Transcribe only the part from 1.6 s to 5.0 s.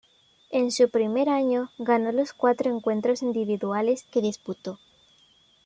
ganó los cuatro encuentros individuales que disputó.